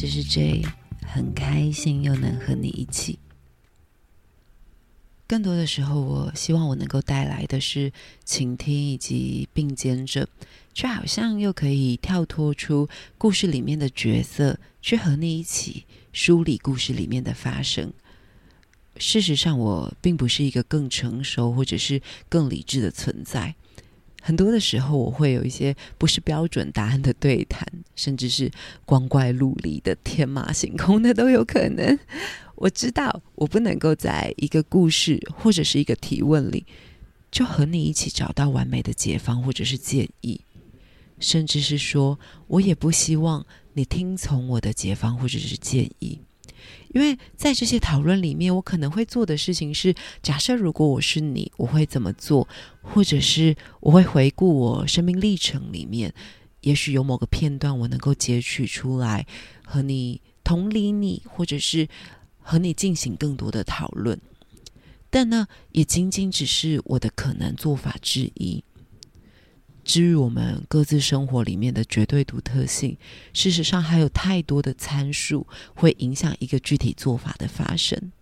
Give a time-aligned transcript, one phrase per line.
[0.00, 0.62] 这是 J，
[1.04, 3.18] 很开心又能和你一起。
[5.26, 7.92] 更多的时候，我希望我能够带来的是
[8.24, 10.28] 倾听以及并肩着，
[10.72, 12.88] 却好像又可以跳脱出
[13.18, 17.92] 故事里面的角色，去和你一起梳理故事里面的发生。
[18.98, 23.56] 事实上，我并不是一个更成熟或者是更理智的存在。
[24.28, 28.50] 很多的时候，我会有一些不是标准答案的对谈，甚至是
[28.84, 31.98] 光怪陆离的、天马行空的都有可能。
[32.56, 36.66] 我知道，我不能够在一个故事或者是一个提问里，
[37.30, 40.38] 就和你一起找到完美的解方或者是建议，
[41.18, 46.20] 甚至是说，我也不希望你听从我的解方或者是建议。
[46.94, 52.48] 因为在这些讨论里面，我可能会做的事情是：假设如果我是你，我会怎么做？
[52.80, 56.12] 或者是我会回顾我生命历程里面，
[56.62, 59.26] 也许有某个片段我能够截取出来，
[59.64, 61.86] 和你同理你，或者是
[62.40, 64.18] 和你进行更多的讨论。
[65.10, 68.64] 但呢，也仅仅只是我的可能做法之一。
[69.88, 72.94] 至于我们各自生活里面的绝对独特性，
[73.32, 78.12] 事实上还有太多的参数会影响一个具体做法的发生。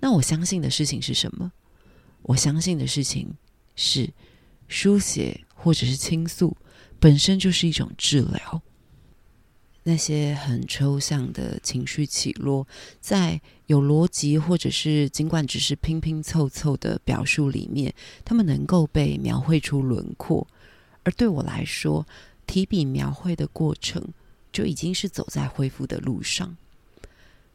[0.00, 1.52] 那我相信的事情是什么？
[2.22, 3.32] 我相信的事情
[3.76, 4.12] 是，
[4.66, 6.56] 书写或者是倾诉
[6.98, 8.60] 本身就是一种治疗。
[9.84, 12.66] 那些很抽象的情绪起落，
[13.00, 20.44] 在有逻辑或者是尽管只是拼拼凑凑的表述里面，他们能够被描绘出轮廓。
[21.08, 22.06] 而对我来说，
[22.46, 24.12] 提笔描绘的过程
[24.52, 26.58] 就已经是走在恢复的路上。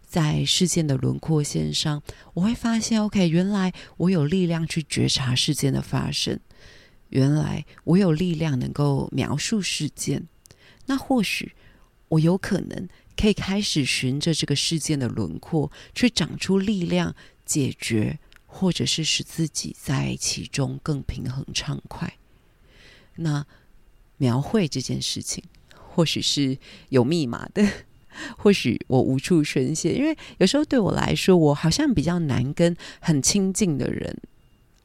[0.04, 2.02] 在事件的轮廓线上，
[2.34, 6.40] 我会发现，OK，原来我有力量去觉察事件的发生，
[7.10, 10.28] 原来我有力量能够描述事件。
[10.88, 11.54] 那或许
[12.10, 18.18] 我有可能可以开始循着这个事件的轮廓，去长出力量，解决
[18.48, 22.18] 或者是使自己在其中更平衡畅快。
[23.18, 23.46] 那
[24.18, 26.58] 描绘这件事情，或许是
[26.90, 27.68] 有密码的，
[28.38, 34.16] 或许我无处宣泄，因为有时候对我来说，我好像比较难跟很亲近的人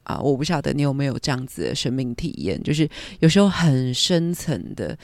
[0.04, 2.88] 啊，我不晓得你有没有这样子的生命体验，就是
[3.20, 4.98] 有时候很深层的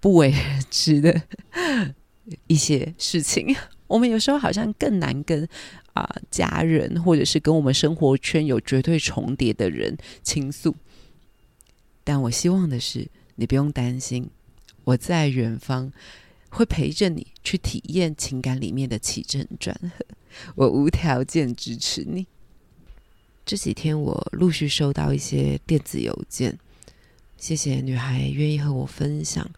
[0.00, 1.22] 不为人知的
[2.48, 3.54] 一些事情，
[3.86, 5.48] 我们有时候好像更难跟
[5.92, 10.74] 啊家人，或者是跟我们生活圈有绝对重叠的人倾诉。
[12.04, 14.28] 但我希望的是，你不用担心，
[14.84, 15.90] 我在远方
[16.50, 20.04] 会陪着你去体验情感里面的起承转合，
[20.54, 22.26] 我无条件支持你。
[23.46, 26.58] 这几天我陆续收到一些电子邮件，
[27.36, 29.50] 谢谢女孩愿意和我分享，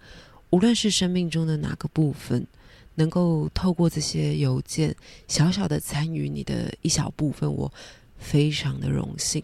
[0.50, 2.46] 无论是生命中的哪个部分，
[2.94, 4.94] 能够透过这些邮件
[5.28, 7.72] 小小的参与你的一小部分，我
[8.18, 9.42] 非常的荣幸。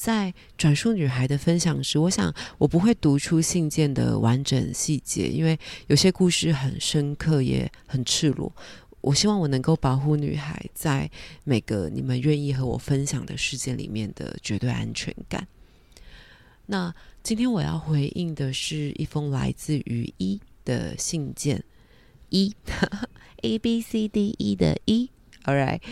[0.00, 8.50] 在转述女孩的分享时，我想我不会读出信件的完整细节，因为有些故事很深刻，也很赤裸。
[9.02, 11.10] 我希望我能够保护女孩在
[11.44, 15.46] 每个你们愿意和我分享的事件里面的绝对安全感。
[16.64, 21.62] 那今天我要回应的是一封来自于一的信件，
[22.30, 22.54] 一
[23.42, 25.10] A B C D E 的一
[25.44, 25.82] ，All right。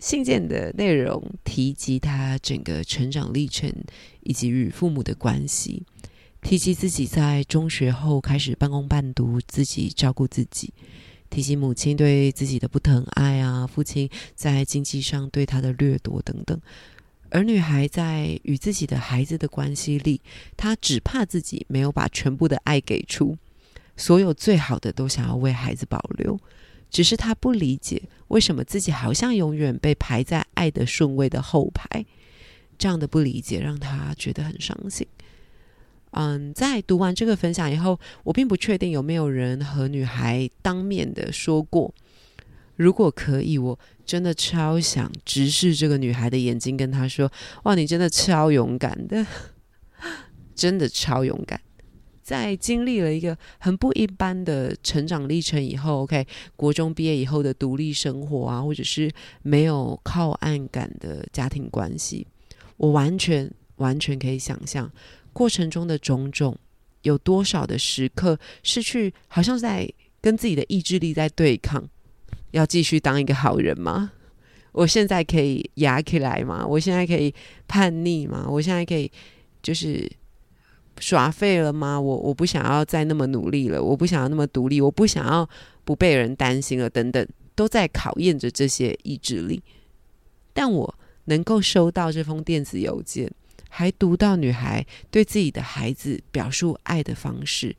[0.00, 3.72] 信件的内容提及他整个成长历程，
[4.22, 5.84] 以及与父母的关系，
[6.40, 10.72] 提及自己在中学后开始半工半读，自己照顾自己，
[11.28, 16.58] 提及母亲对自己的不疼爱啊，父亲在经济上对他的掠夺等等。
[17.28, 20.20] 而女孩在与自己的孩子的关系里，
[20.56, 23.36] 她只怕自己没有把全部的爱给出，
[23.96, 26.36] 所有最好的都想要为孩子保留。
[26.90, 32.04] 只是她不理解为什么自己好像永远被排在爱的顺位的后排，
[32.78, 35.06] 这样的不理解让他觉得很伤心。
[36.12, 41.94] 嗯，在读完这个分享以后，我并不确定有没有人和女孩当面的说过。
[42.76, 47.30] 如果可以，我真的超想直视这个女孩的眼睛，跟她说
[47.64, 49.26] ：“哇，你真的超勇敢的，
[50.54, 51.60] 真的超勇敢。”
[52.30, 56.24] 在经历了一个很不一般的成长历程以后，OK，
[56.54, 59.10] 国中毕业以后的独立生活啊，或者是
[59.42, 62.24] 没有靠岸感的家庭关系，
[62.76, 64.88] 我完全完全可以想象
[65.32, 66.56] 过程中的种种，
[67.02, 71.84] 有多少的时刻是去好像在跟自己的意志力在对抗，
[72.52, 74.12] 要继续当一个好人吗？
[74.70, 76.64] 我现在可以压起来吗？
[76.64, 77.34] 我现在可以
[77.66, 78.46] 叛逆吗？
[78.48, 79.10] 我现在可以
[79.60, 80.08] 就是。
[81.00, 81.98] 耍废了吗？
[81.98, 85.48] 我我不想要再那么努力了，我不想要那么独立，我不想要
[85.84, 89.62] 不被人担心了，等等，都在考验着这些意志力。
[90.52, 90.94] 但我
[91.24, 93.30] 能够收到这封电子邮件，
[93.68, 97.74] 还读到女孩对自己的孩子表述爱的方式，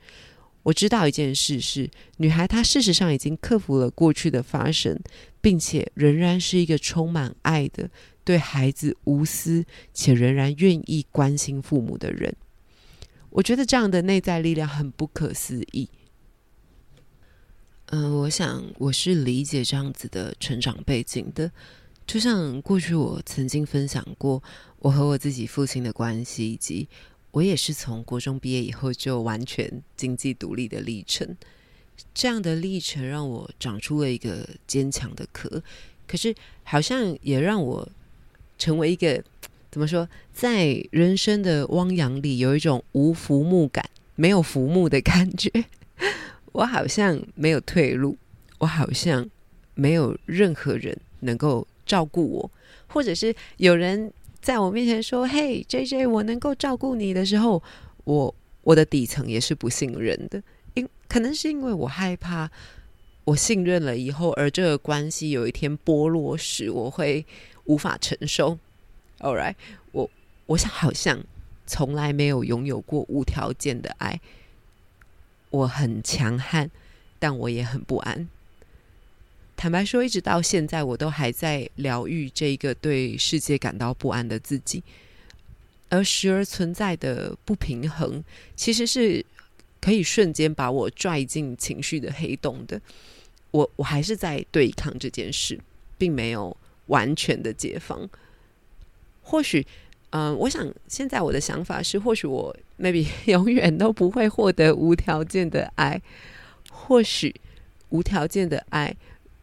[0.63, 4.99] 我知道一件事是，女孩她事实上已经克服了过去的发生，
[5.39, 7.89] 并且仍然是一个充满爱的。
[8.23, 9.65] 对孩子无私
[9.95, 12.33] 且仍然愿意关心父母的人，
[13.31, 15.89] 我觉得这样的内在力量很不可思议。
[17.87, 21.51] 嗯，我想我是理解这样子的成长背景的。
[22.05, 24.41] 就像过去我曾经分享过
[24.79, 26.87] 我和我自己父亲的关系，以及
[27.31, 31.35] 我也是从国中毕业以后就完全经济独立的历程。
[32.13, 35.63] 这样的历程让我长出了一个坚强的壳，
[36.07, 37.89] 可是好像也让我。
[38.57, 39.23] 成为一个
[39.71, 45.49] 怎么说，在人生的汪洋里有一种无浮木感、没有浮木的感觉。
[46.51, 48.17] 我好像没有退路，
[48.57, 49.25] 我好像
[49.73, 52.51] 没有任何人能够照顾我，
[52.87, 57.63] 或者是有人在我面前说：“嘿，J J，我能够照顾你的时候，
[58.03, 62.51] 我我的底层也是不信任的，因可能是因为我害怕，
[63.23, 67.25] 我信任了以后，而这个关系有一天剥落时，我会。”
[67.65, 68.57] 无法承受
[69.21, 69.55] ，All right，
[69.91, 70.09] 我
[70.47, 71.23] 我想好像
[71.65, 74.19] 从来没有拥有过无条件的爱。
[75.49, 76.69] 我很强悍，
[77.19, 78.27] 但我也很不安。
[79.55, 84.83] 坦白说，一直到现在，我都还在疗愈这个对世界感到不安的自己。
[85.89, 88.23] 而时而存在的不平衡，
[88.55, 89.25] 其实是
[89.79, 92.81] 可以瞬间把我拽进情绪的黑洞的。
[93.51, 95.59] 我我还是在对抗这件事，
[95.97, 96.57] 并没有。
[96.87, 98.09] 完全的解放，
[99.21, 99.65] 或许，
[100.09, 106.01] 嗯，我想现在我的想法是，或许我 maybe 永远都不会获得无条件的爱。
[106.69, 107.33] 或许
[107.89, 108.95] 无条件的爱，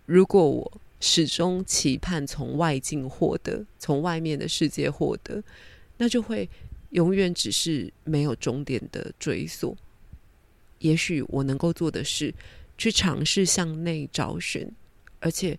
[0.06, 5.42] 如果我始终期盼从外境获得，从外面的世界获得，
[5.96, 6.48] 那就会
[6.90, 9.76] 永远只是没有终点的追索。
[10.80, 12.34] 也许我能够做的是，
[12.76, 14.70] 去尝试向内找寻，
[15.20, 15.58] 而且。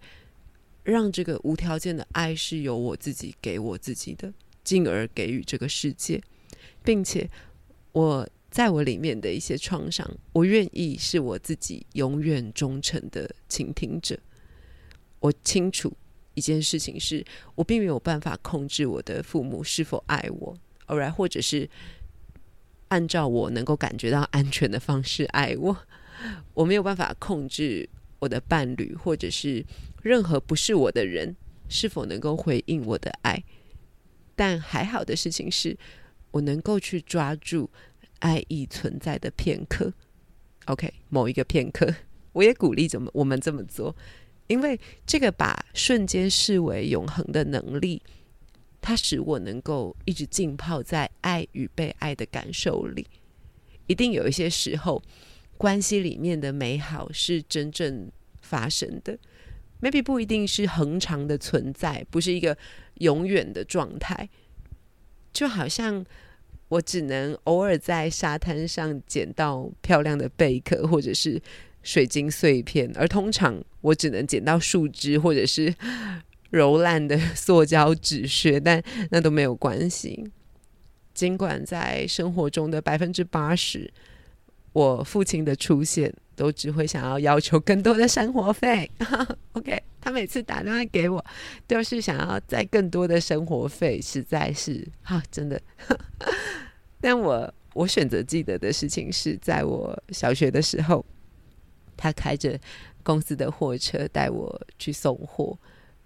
[0.90, 4.34] 让这个无条件的爱是由我自己给我自己的，
[4.64, 6.22] 进而给予这个世界，
[6.84, 7.30] 并且
[7.92, 14.18] 我在我里面的一些创伤，我愿意是我自己永远忠诚的倾听者。
[15.20, 15.96] 我清楚
[16.34, 17.24] 一件事情是，
[17.56, 20.58] 我并没有办法控制我的父母是否爱我，
[20.88, 21.70] 偶然或者是
[22.88, 25.78] 按照我能够感觉到安全的方式爱我，
[26.54, 27.88] 我没有办法控制
[28.20, 29.66] 我的伴侣，或者是。
[30.02, 31.36] 任何不是我的人
[31.68, 33.44] 是否能够回应我的爱？
[34.36, 35.78] 但还好的事情是，
[36.32, 37.70] 我能够去抓住
[38.20, 39.94] 爱意存在的片刻。
[40.66, 41.94] OK，某一个片刻，
[42.32, 43.96] 我也鼓励怎么我们这么做，
[44.48, 48.02] 因为这个把瞬间视为永恒的能力，
[48.80, 53.06] 它使我能够一直浸泡在爱与被爱的感受里。
[53.88, 55.02] 一定有一些时候，
[55.58, 58.10] 关系里面的美好是真正
[58.42, 59.18] 发生的。
[59.82, 62.58] Maybe 不一定是恒长的存在，不是一个
[62.96, 64.30] 永远的状态。
[65.32, 66.06] 就好像
[66.68, 71.42] 我只能偶尔在沙滩上捡到漂亮的贝壳或者是
[71.84, 75.74] 水晶碎片，而通常我只能捡到树枝或者是
[76.50, 80.32] 柔烂的塑胶纸屑，但那都没有关系。
[81.14, 83.92] 尽管在生活中的百分之八十，
[84.74, 86.14] 我父亲的出现。
[86.40, 88.90] 都只会想要要求更多的生活费，
[89.52, 89.84] OK？
[90.00, 91.24] 他每次打电话给我，
[91.68, 95.62] 都是想要再更多的生活费，实在是哈，真的。
[97.02, 101.06] 但我我选择记得的事情是在我小学的时候，
[101.98, 102.58] 他开着
[103.04, 105.58] 公司的货车带我去送货，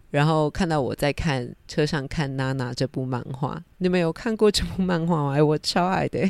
[0.09, 5.43] 然后看到我在看车上看《娜娜》这部漫画，你们有看过这部漫画吗？
[5.43, 6.27] 我超爱的。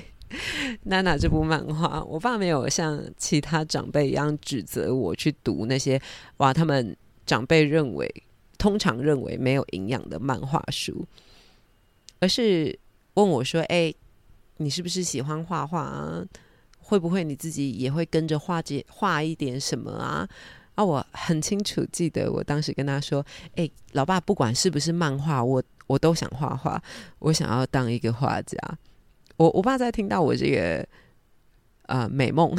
[0.84, 6.02] 娜娜这部漫画，我爸没有像其他长辈一样指责我去读那些
[6.38, 8.24] 哇，他们长辈认为
[8.58, 11.06] 通常认为没有营养的漫画书，
[12.20, 12.78] 而是
[13.16, 13.94] 问我说：“哎，
[14.58, 16.26] 你是不是喜欢画画啊？
[16.80, 20.28] 会不会你自己也会跟着画几画一点什么啊？”
[20.76, 23.26] 啊，我很清楚记得我当时跟他说
[23.56, 26.82] ：“哎，老爸，不管是不是漫画，我我都想画画，
[27.20, 28.58] 我想要当一个画家。”
[29.44, 30.88] 我我爸在听到我这个
[31.88, 32.56] 呃美梦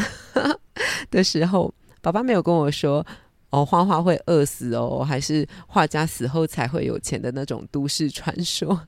[1.11, 1.73] 的时候，
[2.03, 3.05] 爸爸没有跟我说
[3.49, 8.79] 哦，画画会饿死哦，还是画家死后才会有钱的那种都市传说，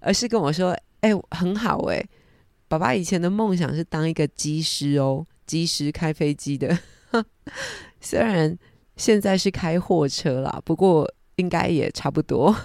[0.00, 2.02] 而是跟我说，哎，很好哎，
[2.68, 6.78] 爸爸以前的梦想是当一个机师哦，机师开飞机的。
[8.00, 8.56] 虽然
[8.96, 12.56] 现在是开货车啦，不过应该也差不多。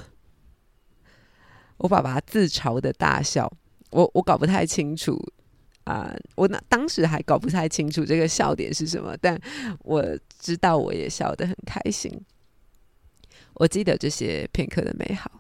[1.76, 3.52] 我爸爸自嘲的大笑，
[3.96, 5.18] 我我搞不太清楚
[5.86, 9.40] 啊，我那当时还搞不太清楚这个笑点是什么，但
[9.80, 10.04] 我
[10.38, 12.12] 知道我也笑得很开心。
[13.54, 15.32] 我记得这些片刻的美好，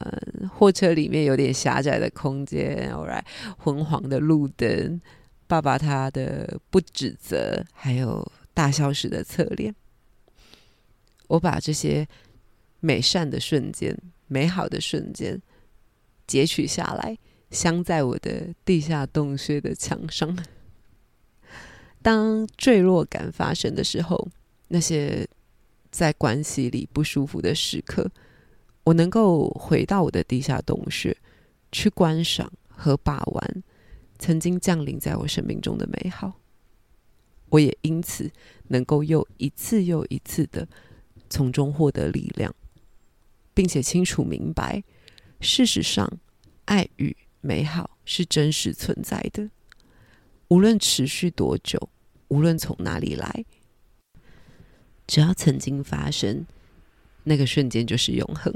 [0.00, 3.24] 嗯，货车里面有点狭窄的空间，right，
[3.58, 5.00] 昏黄的路灯，
[5.48, 8.24] 爸爸他的不指责，还有
[8.54, 9.74] 大笑时的侧脸，
[11.26, 12.06] 我把这些
[12.78, 13.96] 美善的瞬间、
[14.28, 15.42] 美好的瞬间
[16.28, 17.18] 截取下来，
[17.50, 20.38] 镶在我的地下洞穴的墙上。
[22.02, 24.28] 当坠落感发生的时候，
[24.68, 25.28] 那些。
[25.90, 28.10] 在关系里不舒服的时刻，
[28.84, 31.16] 我能够回到我的地下洞穴，
[31.72, 33.62] 去观赏和把玩
[34.18, 36.38] 曾经降临在我生命中的美好。
[37.48, 38.30] 我也因此
[38.68, 40.68] 能够又一次又一次的
[41.30, 42.54] 从中获得力量，
[43.54, 44.84] 并且清楚明白，
[45.40, 46.20] 事实上，
[46.66, 47.16] 爱与
[47.48, 49.48] 美好是真实存在的，
[50.48, 51.88] 无论持续多久，
[52.28, 53.46] 无论从哪里来。
[55.06, 56.44] 只要曾经发生，
[57.24, 58.52] 那个瞬间就是永恒。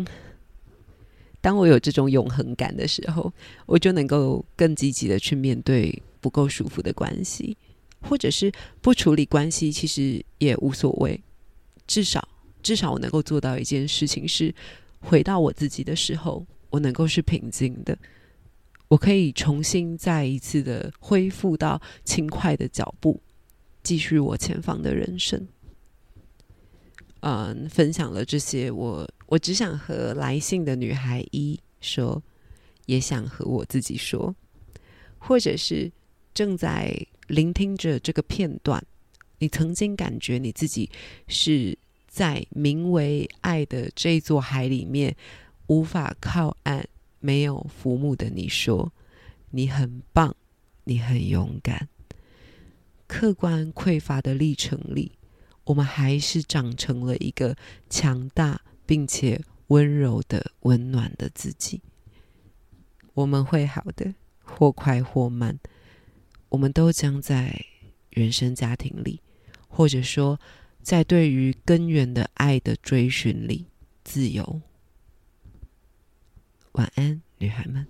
[1.41, 3.33] 当我有这种永恒感的时候，
[3.65, 7.57] 我就能够更积极的去面对不够舒服的关系，
[8.03, 11.19] 或者是不处理关系，其实也无所谓。
[11.87, 12.29] 至少，
[12.63, 14.55] 至少我能够做到一件事情是，
[15.01, 17.99] 回到我自己的时候，我能够是平静的，
[18.93, 23.19] 我可以重新再一次的恢复到轻快的脚步，
[23.83, 25.49] 继续我前方的人生。
[27.21, 32.23] 嗯，分享了这些，我我只想和来信的女孩一说，
[32.85, 34.37] 也想和我自己说，
[35.17, 35.91] 或者是
[36.35, 36.95] 正在
[37.29, 38.85] 聆听着这个片段，
[39.39, 40.91] 你曾经感觉你自己
[41.29, 45.17] 是在名为爱的这座海里面
[45.69, 46.87] 无法靠岸、
[47.23, 48.93] 没有浮木的，你说
[49.51, 50.37] 你很棒，
[50.85, 51.89] 你很勇敢，
[53.07, 55.13] 客观匮乏的历程里。
[55.65, 57.57] 我们还是长成了一个
[57.89, 61.81] 强大并且温柔的、温暖的自己。
[63.15, 64.13] 我们会好的，
[64.43, 65.57] 或快或慢，
[66.49, 67.65] 我们都将在
[68.11, 69.21] 原生家庭里，
[69.69, 70.41] 或者说
[70.83, 73.67] 在对于根源的爱的追寻里
[74.03, 74.61] 自由。
[76.73, 77.87] 晚安，女孩们。